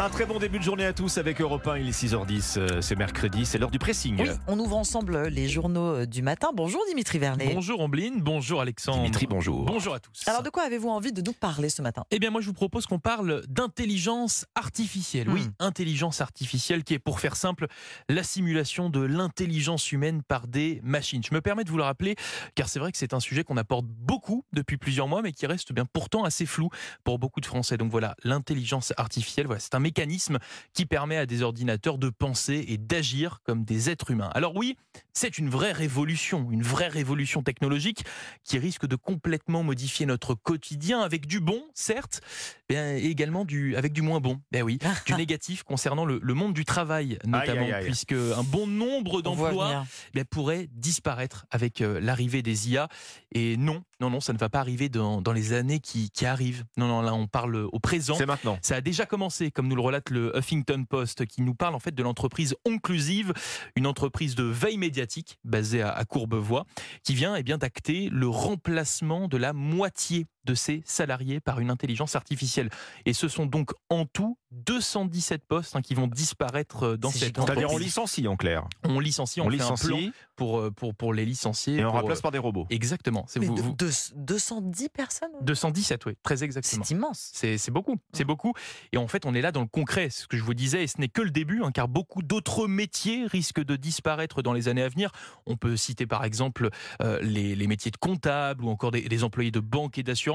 [0.00, 2.80] Un très bon début de journée à tous avec Europe 1, il est 6h10, euh,
[2.80, 4.20] c'est mercredi, c'est l'heure du pressing.
[4.20, 6.48] Oui, on ouvre ensemble les journaux euh, du matin.
[6.52, 7.54] Bonjour Dimitri Vernet.
[7.54, 8.98] Bonjour Ambline, bonjour Alexandre.
[8.98, 9.64] Dimitri, bonjour.
[9.66, 10.26] Bonjour à tous.
[10.26, 12.04] Alors de quoi avez-vous envie de nous parler ce matin?
[12.10, 15.28] Eh bien moi je vous propose qu'on parle d'intelligence artificielle.
[15.28, 15.50] Oui, Hmm.
[15.60, 17.66] intelligence artificielle qui est pour faire simple
[18.08, 21.22] la simulation de l'intelligence humaine par des machines.
[21.22, 22.16] Je me permets de vous le rappeler
[22.56, 25.46] car c'est vrai que c'est un sujet qu'on apporte beaucoup depuis plusieurs mois mais qui
[25.46, 26.68] reste bien pourtant assez flou
[27.04, 27.76] pour beaucoup de Français.
[27.76, 30.38] Donc voilà, l'intelligence artificielle, voilà, c'est un mécanisme
[30.72, 34.30] qui permet à des ordinateurs de penser et d'agir comme des êtres humains.
[34.34, 34.76] Alors oui,
[35.12, 38.04] c'est une vraie révolution, une vraie révolution technologique
[38.44, 42.22] qui risque de complètement modifier notre quotidien avec du bon, certes,
[42.70, 44.40] mais également du, avec du moins bon.
[44.50, 47.84] Ben oui, du négatif concernant le, le monde du travail notamment, Aïe, aïe, aïe.
[47.84, 52.88] puisque un bon nombre d'emplois ben, pourrait disparaître avec euh, l'arrivée des IA.
[53.32, 56.26] Et non, non, non, ça ne va pas arriver dans, dans les années qui, qui
[56.26, 56.64] arrivent.
[56.76, 58.14] Non, non, là on parle au présent.
[58.16, 58.58] C'est maintenant.
[58.60, 61.78] Ça a déjà commencé, comme nous le relate le Huffington Post, qui nous parle en
[61.78, 63.32] fait de l'entreprise Onclusive,
[63.76, 66.66] une entreprise de veille médiatique basée à, à Courbevoie,
[67.02, 71.70] qui vient eh bien d'acter le remplacement de la moitié de ses salariés par une
[71.70, 72.70] intelligence artificielle.
[73.06, 77.24] Et ce sont donc en tout 217 postes hein, qui vont disparaître euh, dans cette
[77.34, 77.46] gigantesque.
[77.46, 77.86] C'est-à-dire on entreprise.
[77.86, 78.66] licencie en clair.
[78.84, 81.76] On licencie, on, On fait un plan licencie pour, euh, pour, pour les licencier.
[81.78, 82.66] et on pour, remplace euh, par des robots.
[82.70, 83.24] Exactement.
[83.28, 86.84] C'est Mais vous- de- vous- de- 210 personnes 217, oui, très exactement.
[86.84, 87.30] C'est immense.
[87.32, 88.52] C'est c'est beaucoup, c'est beaucoup.
[88.92, 90.86] Et en fait, on est là dans le concret, ce que je vous disais, et
[90.86, 94.68] ce n'est que le début, hein, car beaucoup d'autres métiers risquent de disparaître dans les
[94.68, 95.10] années à venir.
[95.46, 96.68] On peut citer par exemple
[97.02, 100.33] euh, les, les métiers de comptable ou encore des, des employés de banque et d'assurance.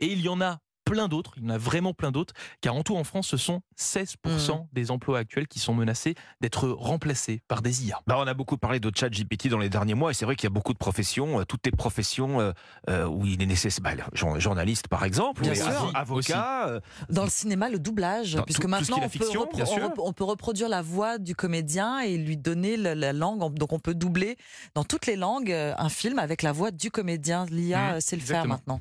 [0.00, 2.32] Et il y en a plein d'autres, il y en a vraiment plein d'autres,
[2.62, 6.66] car en tout en France, ce sont 16% des emplois actuels qui sont menacés d'être
[6.70, 8.00] remplacés par des IA.
[8.06, 10.34] Bah, on a beaucoup parlé de chat GPT dans les derniers mois et c'est vrai
[10.34, 12.52] qu'il y a beaucoup de professions, euh, toutes les professions euh,
[12.88, 15.66] euh, où il est nécessaire, bah, journaliste par exemple, Bien sûr.
[15.66, 19.08] avo- avocat, euh, Dans le cinéma, le doublage, Dans puisque tout- tout maintenant la on,
[19.10, 19.88] peut fiction, bien on sûr.
[19.90, 23.54] rep- on peut reproduire la voix du comédien et lui donner la, la langue.
[23.58, 24.38] Donc on peut doubler
[24.74, 27.44] dans toutes les langues un film avec la voix du comédien.
[27.50, 28.54] L'IA Mmh, sait le faire exactement.
[28.54, 28.80] maintenant.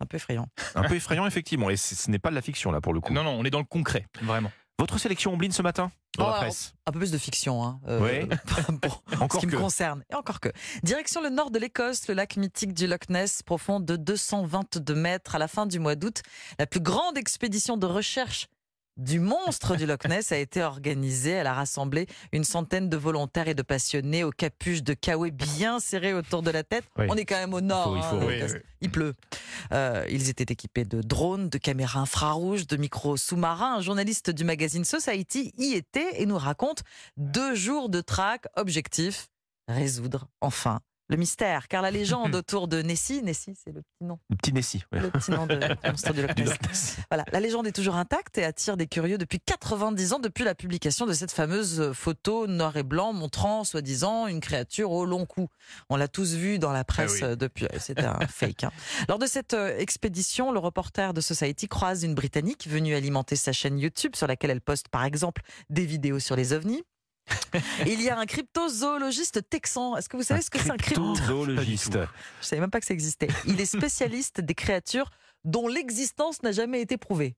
[0.00, 0.48] Un peu effrayant.
[0.74, 1.70] un peu effrayant effectivement.
[1.70, 3.12] Et ce n'est pas de la fiction là pour le coup.
[3.12, 4.50] Non, non, on est dans le concret, vraiment.
[4.80, 5.92] Votre sélection Ombline ce matin?
[6.18, 6.74] Dans Oh, la alors, presse.
[6.86, 7.64] Un peu plus de fiction.
[7.64, 8.36] Hein, euh, Oui.
[8.82, 9.56] pour Encore ce qui que.
[9.56, 10.02] me concerne.
[10.10, 10.48] Et encore que.
[10.82, 15.36] Direction le nord de l'Écosse, le lac mythique du Loch Ness, profond de 222 mètres
[15.36, 16.22] à la fin du mois d'août.
[16.58, 18.48] La plus grande expédition de recherche
[18.96, 21.30] du monstre du Loch Ness a été organisée.
[21.30, 25.80] Elle a rassemblé une centaine de volontaires et de passionnés aux capuches de kawaii bien
[25.80, 26.84] serrées autour de la tête.
[26.98, 27.06] Oui.
[27.08, 27.96] On est quand même au nord.
[27.96, 28.52] Il faut- il hein, faut- l'Écosse.
[28.52, 28.70] oui, oui.
[28.82, 29.14] Il pleut.
[29.72, 33.76] Euh, ils étaient équipés de drones, de caméras infrarouges, de micros sous-marins.
[33.76, 36.82] Un journaliste du magazine Society y était et nous raconte
[37.16, 38.46] deux jours de traque.
[38.56, 39.28] Objectif
[39.68, 41.68] résoudre enfin le mystère.
[41.68, 44.82] Car la légende autour de Nessie, Nessie, c'est le petit nom, Le petit Nessie.
[44.92, 45.00] ouais.
[45.00, 46.96] le petit nom de monstre du Loch Ness.
[47.10, 50.54] Voilà, la légende est toujours intacte et attire des curieux depuis 90 ans, depuis la
[50.54, 55.48] publication de cette fameuse photo noir et blanc montrant, soi-disant, une créature au long cou.
[55.90, 57.24] On l'a tous vu dans la presse oui.
[57.24, 57.66] euh, depuis.
[57.78, 58.64] C'était un fake.
[58.64, 58.70] hein.
[59.08, 63.52] Lors de cette euh, expédition, le reporter de Society croise une Britannique venue alimenter sa
[63.52, 66.82] chaîne YouTube sur laquelle elle poste par exemple des vidéos sur les ovnis.
[67.86, 69.96] Il y a un cryptozoologiste texan.
[69.96, 71.98] Est-ce que vous savez ce que c'est un crypto Cryptozoologiste.
[72.40, 73.28] Je savais même pas que ça existait.
[73.46, 75.10] Il est spécialiste des créatures
[75.44, 77.36] dont l'existence n'a jamais été prouvée.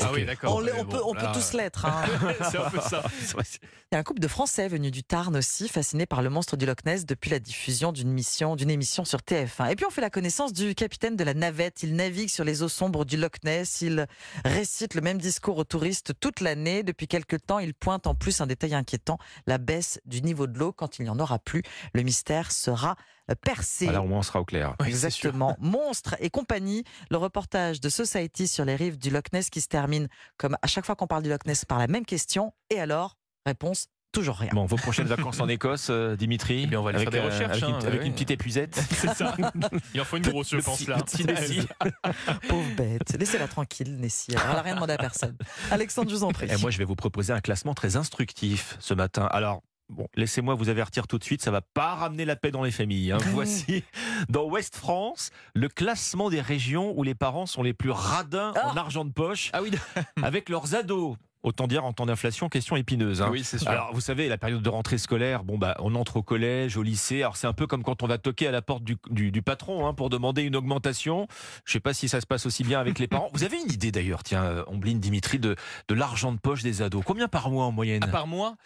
[0.00, 0.56] Ah oui, d'accord.
[0.56, 1.86] On, peut, on peut là, tous l'être.
[1.86, 2.04] hein.
[2.50, 3.02] c'est un peu ça.
[3.90, 6.56] Il y a un couple de Français venus du Tarn aussi, fascinés par le monstre
[6.56, 9.70] du Loch Ness depuis la diffusion d'une mission, d'une émission sur TF1.
[9.70, 11.82] Et puis on fait la connaissance du capitaine de la navette.
[11.82, 13.80] Il navigue sur les eaux sombres du Loch Ness.
[13.80, 14.06] Il
[14.44, 16.82] récite le même discours aux touristes toute l'année.
[16.82, 20.58] Depuis quelques temps, il pointe en plus un détail inquiétant la baisse du niveau de
[20.58, 20.72] l'eau.
[20.72, 21.62] Quand il n'y en aura plus,
[21.94, 22.96] le mystère sera
[23.30, 23.84] euh, percé.
[23.86, 24.74] Voilà, au moins on sera au clair.
[24.80, 24.88] Oui.
[24.88, 25.56] Exactement.
[25.60, 29.68] Monstre et compagnie, le reportage de Society sur les rives du Loch Ness qui se
[29.68, 32.52] termine, comme à chaque fois qu'on parle du Loch Ness, par la même question.
[32.70, 33.16] Et alors?
[33.46, 34.50] Réponse toujours rien.
[34.52, 37.22] Bon, vos prochaines vacances en Écosse, euh, Dimitri Eh bien, on va aller avec, faire
[37.22, 38.06] des euh, recherches, Avec, une, hein, avec ouais.
[38.06, 38.74] une petite épuisette.
[38.90, 39.36] C'est ça.
[39.94, 40.96] Il en faut une grosse, je pense, là.
[40.98, 41.66] petit Nessie.
[42.48, 43.16] Pauvre bête.
[43.18, 44.32] Laissez-la tranquille, Nessie.
[44.32, 45.36] Alors, elle n'a rien demandé à personne.
[45.70, 46.50] Alexandre, je vous en prie.
[46.50, 49.26] Et moi, je vais vous proposer un classement très instructif ce matin.
[49.30, 52.62] Alors, bon, laissez-moi vous avertir tout de suite, ça va pas ramener la paix dans
[52.62, 53.12] les familles.
[53.12, 53.18] hein.
[53.32, 53.84] Voici,
[54.28, 58.72] dans Ouest France, le classement des régions où les parents sont les plus radins en
[58.76, 58.78] Ah.
[58.78, 59.70] argent de poche Ah oui,
[60.22, 61.16] avec leurs ados.
[61.44, 63.22] Autant dire en temps d'inflation, question épineuse.
[63.22, 63.28] hein.
[63.30, 63.68] oui c'est sûr.
[63.70, 66.82] Alors, vous savez, la période de rentrée scolaire, bon, bah, on entre au collège, au
[66.82, 67.22] lycée.
[67.22, 69.40] Alors, c'est un peu comme quand on va toquer à la porte du, du- du
[69.40, 71.28] patron hein, pour demander une augmentation.
[71.64, 73.30] Je sais pas si ça se passe aussi bien avec les parents.
[73.34, 75.54] Vous avez une idée d'ailleurs, tiens, euh, Ombline, Dimitri, de,
[75.86, 77.02] de l'argent de poche des ados?
[77.06, 78.02] Combien par mois en moyenne?
[78.02, 78.56] À part moi,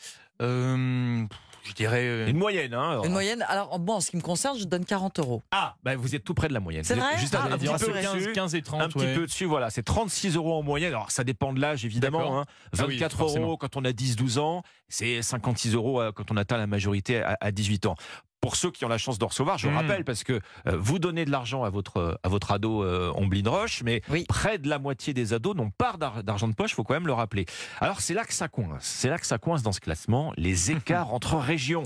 [0.41, 1.25] euh,
[1.65, 2.03] Je dirais.
[2.07, 3.01] euh, Une moyenne, hein.
[3.05, 3.45] Une moyenne.
[3.49, 5.43] Alors, bon, en ce qui me concerne, je donne 40 euros.
[5.53, 6.83] Ah, bah vous êtes tout près de la moyenne.
[6.85, 8.33] C'est vrai Juste Ah, un, un petit peu c'est 15, au-dessus.
[8.33, 8.81] 15 et 30.
[8.83, 10.93] Un petit peu dessus, voilà, c'est 36 euros en moyenne.
[10.93, 12.19] Alors ça dépend de l'âge évidemment.
[12.19, 12.35] D'accord.
[12.39, 12.45] hein.
[12.79, 16.37] Ah oui, 24 euros quand on a 10-12 ans, c'est 56 euros euh, quand on
[16.37, 17.95] atteint la majorité à, à 18 ans.
[18.43, 19.77] Pour ceux qui ont la chance de recevoir, je Mmh.
[19.77, 20.33] rappelle, parce que
[20.67, 24.25] euh, vous donnez de l'argent à votre, à votre ado euh, Omblin Roche, mais Oui.
[24.29, 26.95] près de la moitié des ados n'ont pas d'ar- d'argent de poche, il faut quand
[26.95, 27.47] même le rappeler.
[27.81, 28.83] Alors c'est là que ça coince.
[28.85, 31.85] C'est là que ça coince dans ce classement, les écarts entre régions.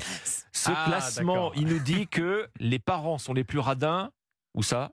[0.51, 4.11] Ce Ah, classement, il nous dit que les parents sont les plus radins.
[4.55, 4.93] Où ça?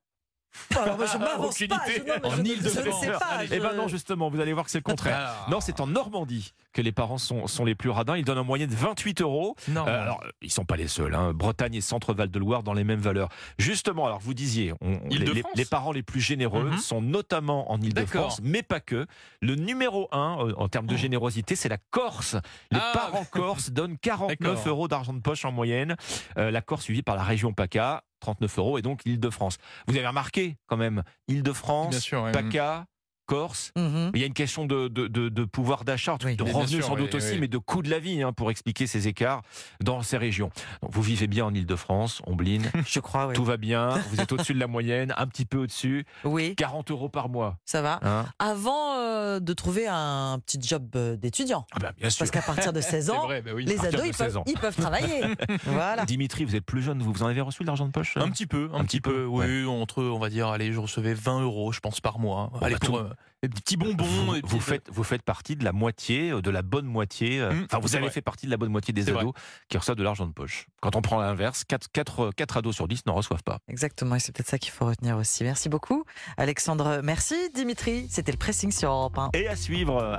[0.75, 1.81] Alors, moi, je m'avance Aucune pas.
[1.88, 2.03] idée.
[2.05, 2.83] je- non, mais En je- Île-de-France.
[2.83, 3.25] Je ne sais pas.
[3.25, 3.47] Allez.
[3.47, 5.17] je- Eh ben non, justement, vous allez voir que c'est le contraire.
[5.17, 8.17] Alors, Non, c'est en Normandie que les parents sont, sont les plus radins.
[8.17, 9.55] Ils donnent en moyenne 28 euros.
[9.69, 9.88] Non.
[9.88, 11.13] Euh, alors, ils sont pas les seuls.
[11.15, 11.33] hein.
[11.33, 13.29] Bretagne et Centre-Val de Loire dans les mêmes valeurs.
[13.57, 16.77] Justement, alors vous disiez, on- les, Île-de-France les- les parents les plus généreux Mhm.
[16.77, 19.05] sont notamment en Île-de-France, mais pas que.
[19.41, 20.97] Le numéro un euh, en termes de Oh.
[20.97, 22.35] générosité, c'est la Corse.
[22.71, 22.91] Les Ah.
[22.94, 24.67] parents corses donnent 49 D'accord.
[24.67, 25.95] euros d'argent de poche en moyenne.
[26.38, 29.58] Euh, la Corse suivie par la région PACA, 39 euros, et donc l'Île-de-France.
[29.88, 31.94] Vous avez remarqué quand même, Île-de-France.
[32.31, 32.86] PACA,
[33.25, 33.72] Corse.
[33.78, 34.12] Mhm.
[34.14, 36.84] Il y a une question de, de, de- de pouvoir d'achat, Oui, de revenus sûr,
[36.86, 37.40] sans doute oui, aussi, oui.
[37.42, 39.42] mais de coût de la vie hein, pour expliquer ces écarts
[39.81, 40.52] dans ces régions.
[40.81, 43.34] Donc, vous vivez bien en Ile-de-France, Ombline, Je crois, oui.
[43.36, 46.92] tout va bien, vous êtes au-dessus de la moyenne, un petit peu au-dessus, Oui, 40
[46.92, 47.58] euros par mois.
[47.66, 48.00] ça va.
[48.04, 48.25] hein.
[48.40, 51.66] Avant euh, de trouver un petit job euh, d'étudiant.
[51.72, 52.20] ah ben, bien sûr.
[52.20, 53.66] Parce qu'à partir de 16 C'est ans, vrai, bah oui.
[53.66, 54.44] les ados, ils 16 peuvent, ans.
[54.48, 55.22] ils peuvent travailler.
[55.66, 56.06] voilà.
[56.06, 58.30] Dimitri, vous êtes plus jeune, vous, vous en avez reçu de l'argent de poche Un
[58.30, 60.80] petit peu, un, Un petit petit peu, peu, oui, entre, on va dire, allez, je
[60.80, 62.52] recevais 20 euros, je pense, par mois.
[62.62, 64.06] allez, bah, pour tout- euh, des petits bonbons.
[64.44, 67.39] vous, faites, vous faites partie de la moitié, euh, de la bonne moitié.
[67.42, 68.13] euh, Mmh, Enfin, vous avez vrai.
[68.13, 69.33] fait partie de la bonne moitié des ados
[69.69, 70.68] qui reçoivent de l'argent de poche.
[70.81, 71.88] Quand on prend l'inverse, 4,
[72.36, 73.60] 4, ados sur 10 n'en reçoivent pas.
[73.68, 75.44] Exactement, et c'est peut-être ça qu'il faut retenir aussi.
[75.44, 76.04] Merci beaucoup,
[76.38, 77.01] Alexandre.
[77.04, 78.07] Merci, Dimitri.
[78.10, 79.30] C'était le pressing sur Europe 1.
[79.33, 80.01] Et à suivre.